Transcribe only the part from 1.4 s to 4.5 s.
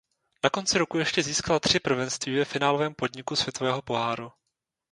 tři prvenství ve finálovém podniku světového poháru.